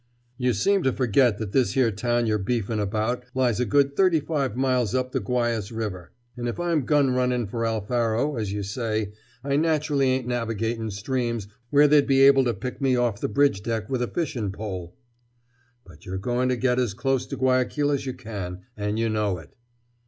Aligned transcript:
"You 0.35 0.53
seem 0.53 0.81
to 0.81 0.91
forget 0.93 1.37
that 1.37 1.51
this 1.51 1.73
here 1.73 1.91
town 1.91 2.25
you're 2.25 2.39
beefin' 2.39 2.79
about 2.79 3.23
lies 3.35 3.59
a 3.59 3.67
good 3.67 3.95
thirty 3.95 4.19
five 4.19 4.55
miles 4.57 4.95
up 4.95 5.11
the 5.11 5.19
Guayas 5.19 5.71
River. 5.71 6.11
And 6.35 6.47
if 6.47 6.59
I'm 6.59 6.85
gun 6.85 7.11
runnin' 7.11 7.45
for 7.45 7.67
Alfaro, 7.67 8.35
as 8.35 8.51
you 8.51 8.63
say, 8.63 9.13
I 9.43 9.57
naturally 9.57 10.07
ain't 10.09 10.27
navigatin' 10.27 10.89
streams 10.89 11.49
where 11.69 11.87
they'd 11.87 12.07
be 12.07 12.21
able 12.21 12.45
to 12.45 12.53
pick 12.55 12.81
me 12.81 12.95
off 12.95 13.21
the 13.21 13.29
bridge 13.29 13.61
deck 13.61 13.91
with 13.91 14.01
a 14.01 14.07
fishin' 14.07 14.51
pole!" 14.51 14.97
"But 15.85 16.03
you're 16.07 16.17
going 16.17 16.49
to 16.49 16.55
get 16.57 16.79
as 16.79 16.95
close 16.95 17.27
to 17.27 17.37
Guayaquil 17.37 17.91
as 17.91 18.07
you 18.07 18.15
can, 18.15 18.61
and 18.75 18.97
you 18.97 19.07
know 19.07 19.37
it." 19.37 19.55